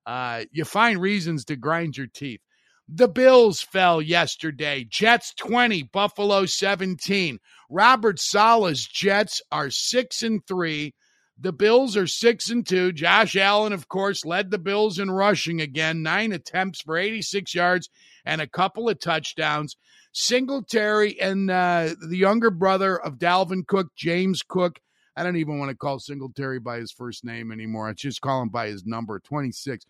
[0.06, 2.42] Uh, you find reasons to grind your teeth.
[2.88, 4.86] The Bills fell yesterday.
[4.88, 7.40] Jets 20, Buffalo 17.
[7.70, 10.94] Robert Saleh's Jets are 6 and 3.
[11.38, 12.92] The Bills are 6 and 2.
[12.94, 17.90] Josh Allen of course led the Bills in rushing again, 9 attempts for 86 yards
[18.24, 19.76] and a couple of touchdowns.
[20.14, 24.80] Singletary and uh, the younger brother of Dalvin Cook, James Cook,
[25.18, 27.88] I don't even want to call Singletary by his first name anymore.
[27.88, 29.86] I just call him by his number, 26.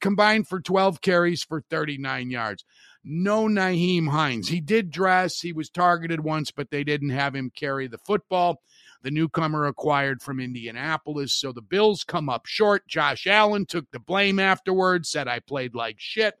[0.00, 2.64] Combined for 12 carries for 39 yards.
[3.02, 4.48] No Nyheim Hines.
[4.48, 5.40] He did dress.
[5.40, 8.60] He was targeted once, but they didn't have him carry the football.
[9.02, 11.32] The newcomer acquired from Indianapolis.
[11.32, 12.86] So the Bills come up short.
[12.88, 16.34] Josh Allen took the blame afterwards, said, I played like shit.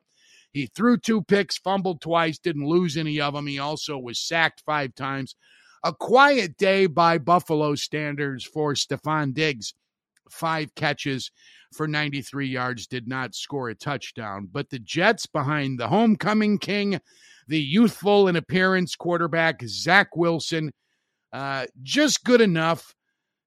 [0.52, 3.46] He threw two picks, fumbled twice, didn't lose any of them.
[3.46, 5.36] He also was sacked five times.
[5.86, 9.72] A quiet day by Buffalo standards for Stefon Diggs.
[10.28, 11.30] Five catches
[11.72, 14.48] for 93 yards, did not score a touchdown.
[14.50, 17.00] But the Jets behind the homecoming king,
[17.46, 20.72] the youthful in appearance quarterback, Zach Wilson,
[21.32, 22.92] uh, just good enough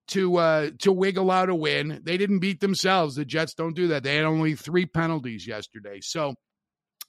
[0.07, 1.99] to uh, to wiggle out a win.
[2.05, 3.15] They didn't beat themselves.
[3.15, 4.03] The Jets don't do that.
[4.03, 5.99] They had only three penalties yesterday.
[6.01, 6.35] So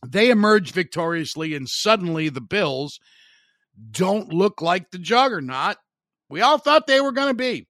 [0.05, 2.99] they emerged victoriously, and suddenly the Bills–
[3.91, 5.77] don't look like the juggernaut
[6.31, 7.67] we all thought they were going to be.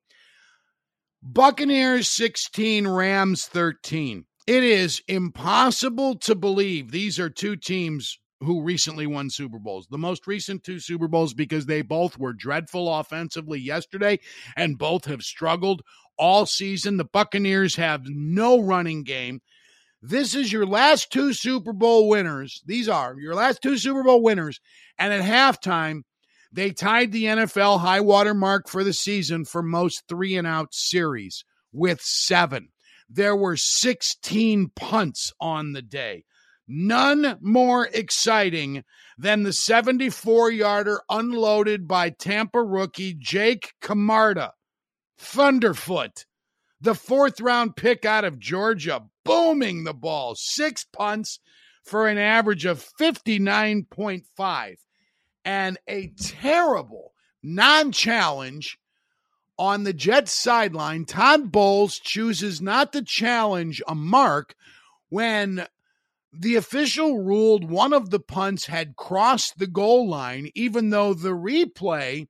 [1.22, 4.26] Buccaneers 16, Rams 13.
[4.46, 9.86] It is impossible to believe these are two teams who recently won Super Bowls.
[9.90, 14.18] The most recent two Super Bowls because they both were dreadful offensively yesterday
[14.56, 15.82] and both have struggled
[16.18, 16.96] all season.
[16.96, 19.40] The Buccaneers have no running game.
[20.02, 22.62] This is your last two Super Bowl winners.
[22.64, 24.60] These are your last two Super Bowl winners.
[24.98, 26.02] And at halftime,
[26.52, 30.74] they tied the NFL high water mark for the season for most three and out
[30.74, 32.70] series with seven.
[33.08, 36.24] There were 16 punts on the day.
[36.66, 38.84] None more exciting
[39.18, 44.52] than the 74 yarder unloaded by Tampa rookie Jake Camarda.
[45.20, 46.24] Thunderfoot,
[46.80, 50.34] the fourth round pick out of Georgia, booming the ball.
[50.36, 51.40] Six punts
[51.84, 54.74] for an average of 59.5
[55.44, 57.12] and a terrible
[57.42, 58.78] non challenge
[59.58, 61.04] on the Jets sideline.
[61.04, 64.54] Todd Bowles chooses not to challenge a mark
[65.10, 65.66] when
[66.32, 71.30] the official ruled one of the punts had crossed the goal line, even though the
[71.30, 72.28] replay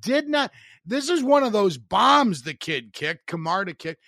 [0.00, 0.50] did not.
[0.88, 4.02] This is one of those bombs the kid kicked, Camarda kicked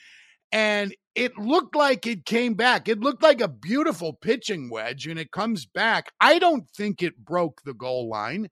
[0.52, 2.88] and it looked like it came back.
[2.88, 6.12] It looked like a beautiful pitching wedge, and it comes back.
[6.20, 8.48] I don't think it broke the goal line,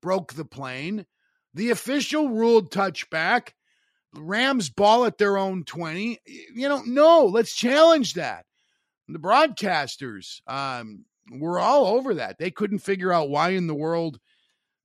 [0.00, 1.06] broke the plane.
[1.54, 3.50] The official ruled touchback.
[4.14, 6.18] Rams ball at their own 20.
[6.54, 8.44] You know, no, let's challenge that.
[9.08, 12.38] The broadcasters um, were all over that.
[12.38, 14.18] They couldn't figure out why in the world–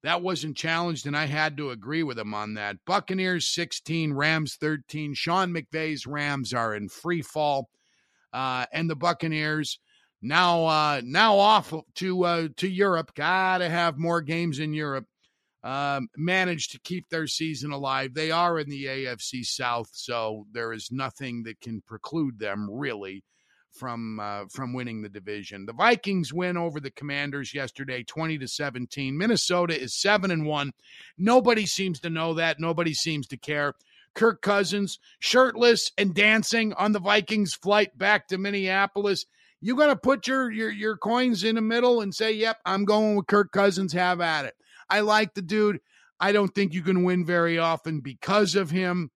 [0.08, 2.78] that wasn't challenged, and I had to agree with him on that.
[2.86, 5.14] Buccaneers 16, Rams 13.
[5.14, 7.68] Sean McVay's Rams are in free fall,
[8.32, 9.80] uh, and the Buccaneers
[10.22, 13.16] now uh, now off to uh, to Europe.
[13.16, 15.08] Got to have more games in Europe.
[15.62, 18.14] Um, managed to keep their season alive.
[18.14, 23.26] They are in the AFC South, so there is nothing that can preclude them really
[23.78, 25.66] from uh, from winning the division.
[25.66, 29.18] The Vikings win over the Commanders yesterday 20 to 17.
[29.18, 30.72] Minnesota is 7 and 1.
[31.18, 32.60] Nobody seems to know that.
[32.60, 33.74] Nobody seems to care.
[34.16, 39.26] Kirk Cousins shirtless and dancing on the Vikings flight back to Minneapolis.
[39.62, 42.86] You going to put your, your your coins in the middle and say, "Yep, I'm
[42.86, 43.94] going with Kirk Cousins.
[43.94, 44.56] Have at it."
[44.90, 45.80] I like the dude.
[46.20, 49.12] I don't think you can win very often because of him.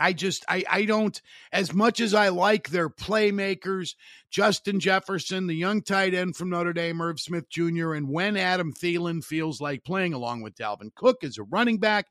[0.00, 1.20] I just I I don't
[1.52, 3.94] as much as I like their playmakers,
[4.30, 8.72] Justin Jefferson, the young tight end from Notre Dame, Irv Smith Jr., and when Adam
[8.72, 12.06] Thielen feels like playing along with Dalvin Cook as a running back,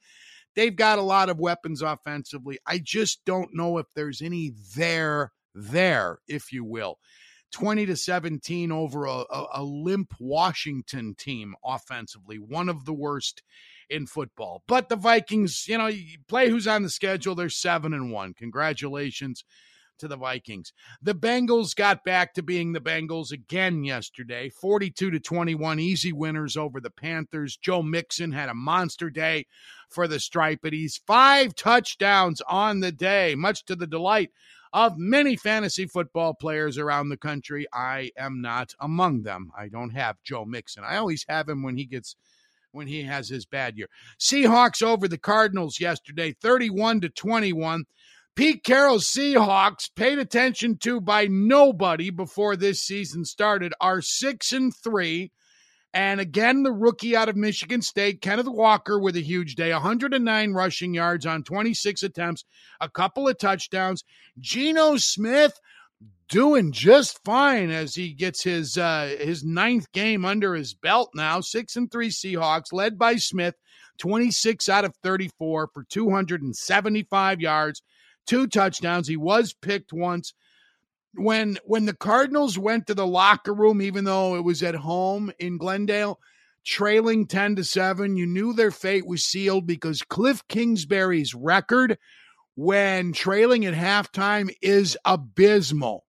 [0.55, 2.59] they've got a lot of weapons offensively.
[2.67, 6.99] I just don't know if there's any there there, if you will.
[7.51, 13.43] 20 to 17 over a, a, a limp Washington team offensively, one of the worst
[13.89, 14.63] in football.
[14.67, 17.35] But the Vikings, you know, you play who's on the schedule.
[17.35, 18.33] They're seven and one.
[18.33, 19.43] Congratulations
[19.99, 20.73] to the Vikings.
[21.01, 26.57] The Bengals got back to being the Bengals again yesterday, 42 to 21 easy winners
[26.57, 27.57] over the Panthers.
[27.57, 29.45] Joe Mixon had a monster day
[29.89, 31.01] for the Stripeties.
[31.05, 34.31] Five touchdowns on the day, much to the delight
[34.71, 37.65] of many fantasy football players around the country.
[37.73, 39.51] I am not among them.
[39.57, 40.83] I don't have Joe Mixon.
[40.83, 42.15] I always have him when he gets
[42.71, 43.87] when he has his bad year.
[44.19, 47.85] Seahawks over the Cardinals yesterday, 31 to 21.
[48.35, 54.73] Pete Carroll's Seahawks, paid attention to by nobody before this season started, are 6 and
[54.75, 55.31] 3.
[55.93, 60.53] And again, the rookie out of Michigan State, Kenneth Walker, with a huge day 109
[60.53, 62.45] rushing yards on 26 attempts,
[62.79, 64.03] a couple of touchdowns.
[64.39, 65.59] Geno Smith
[66.29, 71.41] doing just fine as he gets his uh, his ninth game under his belt now.
[71.41, 73.55] Six and three Seahawks, led by Smith,
[73.97, 77.81] 26 out of 34 for 275 yards,
[78.27, 79.07] two touchdowns.
[79.07, 80.33] He was picked once
[81.13, 85.31] when when the Cardinals went to the locker room, even though it was at home
[85.39, 86.19] in Glendale,
[86.65, 91.97] trailing 10 to 7, you knew their fate was sealed because Cliff Kingsbury's record
[92.55, 96.05] when trailing at halftime is abysmal.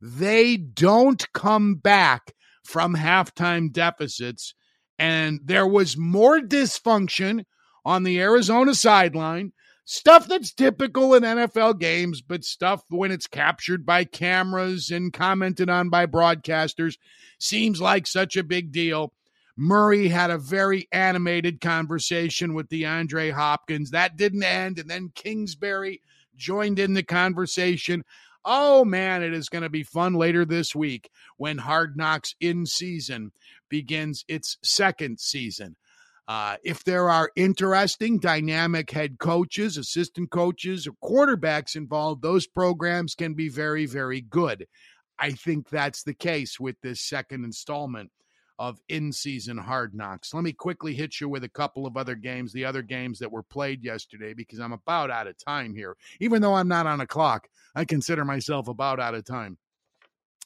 [0.00, 2.34] They don't come back
[2.64, 4.54] from halftime deficits.
[4.98, 7.44] And there was more dysfunction
[7.84, 9.52] on the Arizona sideline
[9.84, 15.68] stuff that's typical in NFL games, but stuff when it's captured by cameras and commented
[15.68, 16.96] on by broadcasters
[17.38, 19.12] seems like such a big deal.
[19.56, 23.90] Murray had a very animated conversation with DeAndre Hopkins.
[23.90, 24.78] That didn't end.
[24.78, 26.00] And then Kingsbury
[26.36, 28.04] joined in the conversation.
[28.44, 32.66] Oh man, it is going to be fun later this week when Hard Knocks in
[32.66, 33.30] season
[33.68, 35.76] begins its second season.
[36.26, 43.14] Uh, if there are interesting, dynamic head coaches, assistant coaches, or quarterbacks involved, those programs
[43.14, 44.66] can be very, very good.
[45.18, 48.10] I think that's the case with this second installment
[48.58, 50.32] of in season hard knocks.
[50.32, 53.32] Let me quickly hit you with a couple of other games, the other games that
[53.32, 55.96] were played yesterday, because I'm about out of time here.
[56.20, 59.58] Even though I'm not on a clock, I consider myself about out of time.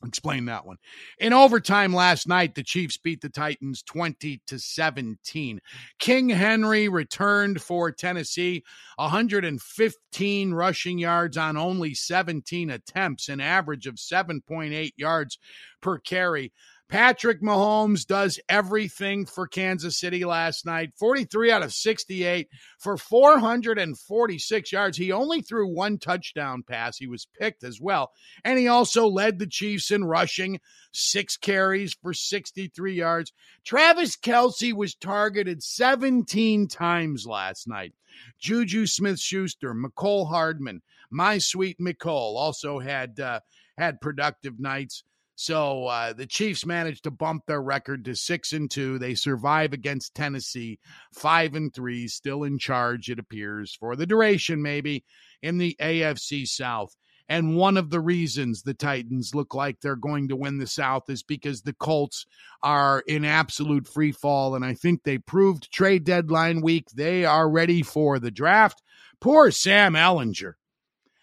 [0.04, 0.76] Explain that one.
[1.18, 5.60] In overtime last night, the Chiefs beat the Titans 20 to 17.
[5.98, 8.62] King Henry returned for Tennessee,
[8.96, 15.36] 115 rushing yards on only 17 attempts, an average of 7.8 yards
[15.80, 16.52] per carry.
[16.88, 24.72] Patrick Mahomes does everything for Kansas City last night 43 out of 68 for 446
[24.72, 24.96] yards.
[24.96, 26.96] He only threw one touchdown pass.
[26.96, 28.12] He was picked as well.
[28.42, 30.60] And he also led the Chiefs in rushing,
[30.90, 33.32] six carries for 63 yards.
[33.64, 37.92] Travis Kelce was targeted 17 times last night.
[38.38, 40.80] Juju Smith Schuster, Mecole Hardman,
[41.10, 43.40] my sweet Mecole also had uh,
[43.76, 45.04] had productive nights.
[45.40, 48.98] So uh, the Chiefs managed to bump their record to six and two.
[48.98, 50.80] They survive against Tennessee,
[51.14, 55.04] five and three, still in charge, it appears, for the duration, maybe,
[55.40, 56.96] in the AFC South.
[57.28, 61.08] And one of the reasons the Titans look like they're going to win the South
[61.08, 62.26] is because the Colts
[62.64, 64.56] are in absolute free fall.
[64.56, 68.82] And I think they proved trade deadline week they are ready for the draft.
[69.20, 70.54] Poor Sam Ehlinger.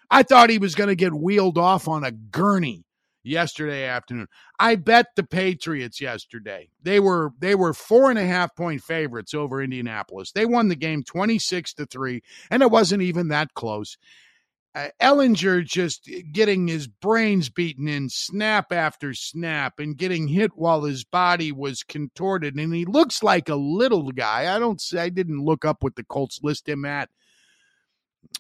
[0.10, 2.85] I thought he was going to get wheeled off on a gurney
[3.26, 4.28] yesterday afternoon.
[4.60, 6.70] I bet the Patriots yesterday.
[6.82, 10.32] They were they were four and a half point favorites over Indianapolis.
[10.32, 13.98] They won the game 26 to 3, and it wasn't even that close.
[14.74, 20.84] Uh, Ehlinger just getting his brains beaten in snap after snap and getting hit while
[20.84, 22.56] his body was contorted.
[22.56, 24.54] And he looks like a little guy.
[24.54, 27.10] I don't say I didn't look up what the Colts list him at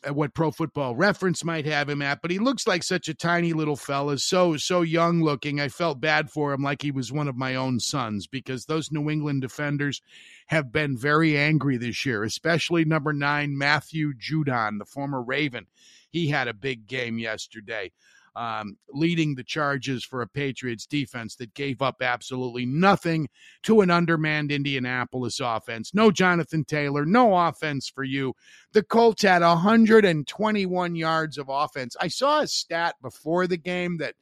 [0.09, 3.53] what Pro Football Reference might have him at, but he looks like such a tiny
[3.53, 5.59] little fella, so so young looking.
[5.59, 8.91] I felt bad for him, like he was one of my own sons, because those
[8.91, 10.01] New England defenders
[10.47, 15.67] have been very angry this year, especially number nine Matthew Judon, the former Raven.
[16.11, 17.91] He had a big game yesterday
[18.35, 23.29] um, leading the charges for a Patriots defense that gave up absolutely nothing
[23.63, 25.93] to an undermanned Indianapolis offense.
[25.93, 28.33] No Jonathan Taylor, no offense for you.
[28.73, 31.95] The Colts had 121 yards of offense.
[31.99, 34.15] I saw a stat before the game that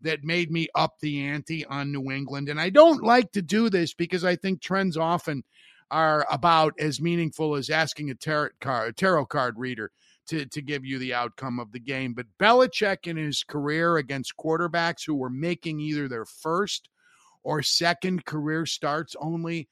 [0.00, 2.48] that made me up the ante on New England.
[2.48, 5.42] And I don't like to do this because I think trends often
[5.90, 9.90] are about as meaningful as asking a tarot card, a tarot card reader
[10.28, 12.14] to, to give you the outcome of the game.
[12.14, 16.88] But Belichick in his career against quarterbacks who were making either their first
[17.42, 19.68] or second career starts only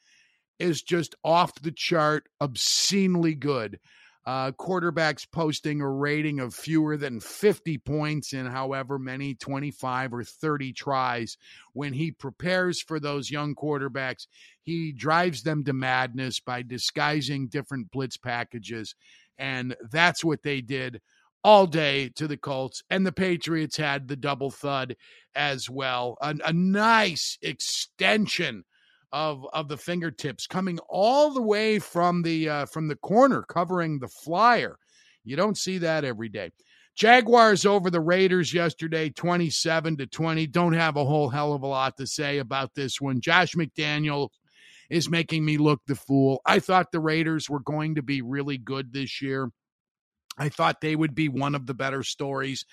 [0.59, 3.79] is just off the chart, obscenely good.
[4.27, 10.25] uh, quarterbacks posting a rating of fewer than 50 points in however many 25 or
[10.25, 11.37] 30 tries.
[11.75, 14.27] When he prepares for those young quarterbacks,
[14.63, 18.97] he drives them to madness by disguising different blitz packages.
[19.39, 21.01] And that's what they did
[21.45, 22.83] all day to the Colts.
[22.91, 24.97] And the Patriots had the double thud
[25.35, 26.17] as well.
[26.21, 28.65] A, nice extension
[29.13, 33.99] of of the fingertips coming all the way from the uh, from the corner covering
[33.99, 34.77] the flyer.
[35.25, 36.51] You don't see that every day.
[36.97, 40.47] Jaguars over the Raiders yesterday 27 to 20.
[40.47, 43.21] Don't have a whole hell of a lot to say about this one.
[43.21, 44.31] Josh McDaniel
[44.91, 46.41] is making me look the fool.
[46.47, 49.51] I thought the Raiders were going to be really good this year.
[50.39, 52.65] I thought they would be one of the better stories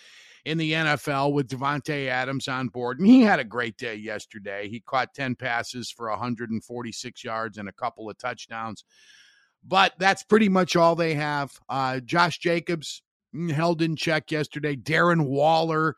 [0.45, 2.99] in the NFL with Davante Adams on board.
[2.99, 4.67] And he had a great day yesterday.
[4.67, 8.83] He caught 10 passes for 146 yards and a couple of touchdowns.
[9.65, 11.51] But that's pretty much all they have.
[11.69, 13.01] Uh, Josh Jacobs
[13.33, 14.75] mm, held in check yesterday.
[14.75, 15.95] Darren Waller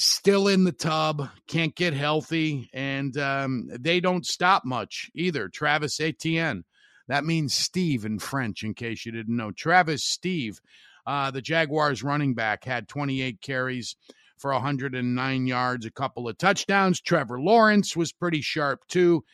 [0.00, 5.48] still in the tub, can't get healthy, and um, they don't stop much either.
[5.48, 6.64] Travis Etienne,
[7.08, 9.50] that means Steve in French, in case you didn't know.
[9.50, 10.60] Travis Steve
[11.08, 13.96] uh, the Jaguars running back had 28 carries
[14.36, 17.00] for 109 yards, a couple of touchdowns.
[17.00, 19.24] Trevor Lawrence was pretty sharp too.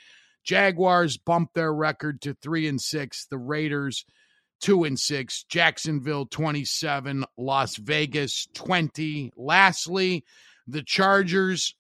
[0.44, 3.26] Jaguars bumped their record to 3 and 6.
[3.26, 4.04] The Raiders
[4.60, 5.44] 2 and 6.
[5.48, 9.32] Jacksonville 27, Las Vegas 20.
[9.36, 10.24] Lastly,
[10.66, 11.74] the Chargers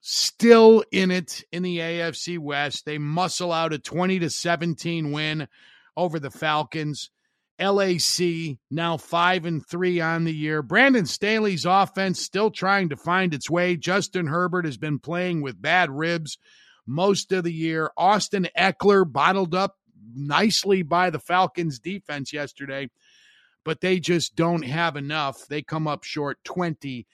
[0.00, 2.84] still in it in the AFC West.
[2.84, 5.48] They muscle out a 20 to 17 win
[5.96, 7.10] over the Falcons.
[7.60, 10.62] LAC now five and three on the year.
[10.62, 13.76] Brandon Staley's offense still trying to find its way.
[13.76, 16.38] Justin Herbert has been playing with bad ribs
[16.86, 17.90] most of the year.
[17.98, 19.76] Austin Ekeler bottled up
[20.14, 22.88] nicely by the Falcons defense yesterday,
[23.62, 25.46] but they just don't have enough.
[25.46, 27.06] They come up short 20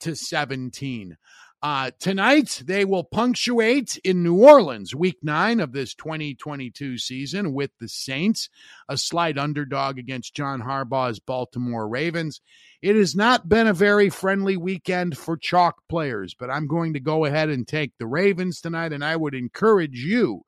[0.00, 1.16] to 17.
[1.64, 7.70] Uh, tonight, they will punctuate in New Orleans, week nine of this 2022 season, with
[7.80, 8.50] the Saints,
[8.86, 12.42] a slight underdog against John Harbaugh's Baltimore Ravens.
[12.82, 17.00] It has not been a very friendly weekend for chalk players, but I'm going to
[17.00, 20.42] go ahead and take the Ravens tonight, and I would encourage you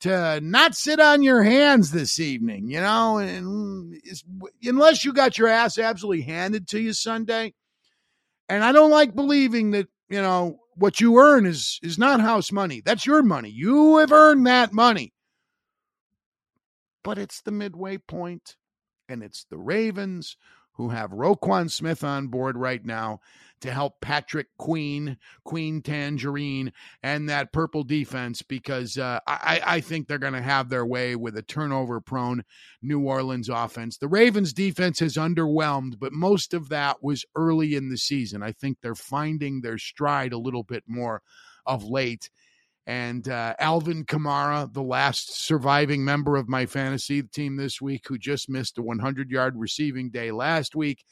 [0.00, 3.94] to not sit on your hands this evening, you know, and
[4.64, 7.54] unless you got your ass absolutely handed to you Sunday.
[8.48, 12.52] And I don't like believing that you know what you earn is is not house
[12.52, 12.82] money.
[12.84, 13.50] That's your money.
[13.50, 15.12] You have earned that money.
[17.02, 18.56] But it's the midway point
[19.08, 20.36] and it's the ravens
[20.72, 23.20] who have Roquan Smith on board right now
[23.60, 30.06] to help Patrick Queen, Queen Tangerine, and that purple defense because uh, I, I think
[30.06, 32.44] they're going to have their way with a turnover prone
[32.82, 33.98] New Orleans offense.
[33.98, 38.42] The Ravens defense has underwhelmed, but most of that was early in the season.
[38.42, 41.22] I think they're finding their stride a little bit more
[41.64, 42.30] of late.
[42.86, 48.16] And uh, Alvin Kamara, the last surviving member of my fantasy team this week, who
[48.16, 51.04] just missed a 100 yard receiving day last week,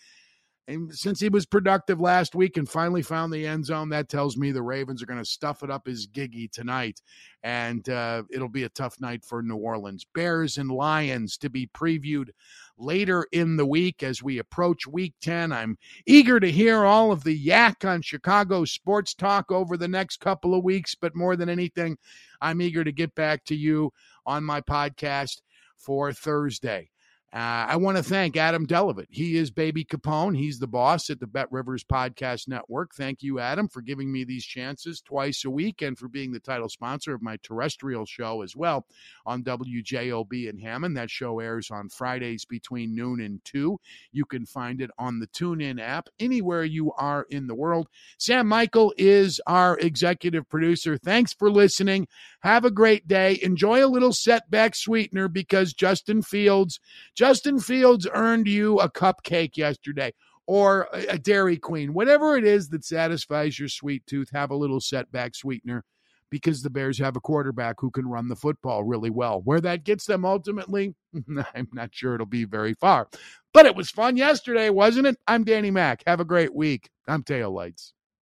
[0.66, 4.38] and since he was productive last week and finally found the end zone, that tells
[4.38, 7.02] me the Ravens are going to stuff it up his giggy tonight.
[7.42, 10.06] And uh, it'll be a tough night for New Orleans.
[10.14, 12.30] Bears and Lions to be previewed
[12.78, 15.52] later in the week as we approach week 10.
[15.52, 20.20] I'm eager to hear all of the yak on Chicago sports talk over the next
[20.20, 20.94] couple of weeks.
[20.94, 21.98] But more than anything,
[22.40, 23.92] I'm eager to get back to you
[24.24, 25.42] on my podcast
[25.76, 26.93] for Thursday.
[27.35, 29.09] Uh, I want to thank Adam Delevitt.
[29.11, 30.37] He is Baby Capone.
[30.37, 32.95] He's the boss at the Bet Rivers Podcast Network.
[32.95, 36.39] Thank you, Adam, for giving me these chances twice a week and for being the
[36.39, 38.87] title sponsor of my terrestrial show as well
[39.26, 40.97] on WJOB in Hammond.
[40.97, 43.80] That show airs on Fridays between noon and 2.
[44.12, 47.89] You can find it on the TuneIn app anywhere you are in the world.
[48.16, 50.99] Sam Michael is our executive producer.
[50.99, 52.07] Thanks for listening.
[52.43, 53.41] Have a great day.
[53.43, 56.78] Enjoy a little setback sweetener because Justin Fields.
[57.25, 60.12] Justin Fields earned you a cupcake yesterday
[60.47, 64.79] or a Dairy Queen, whatever it is that satisfies your sweet tooth, have a little
[64.79, 65.87] setback sweetener
[66.29, 69.41] because the Bears have a quarterback who can run the football really well.
[69.41, 70.95] Where that gets them ultimately,
[71.55, 73.09] I'm not sure it'll be very far.
[73.55, 75.16] But it was fun yesterday, wasn't it?
[75.27, 76.03] I'm Danny Mack.
[76.07, 76.91] Have a great week.
[77.09, 77.93] I'm Tail Lights.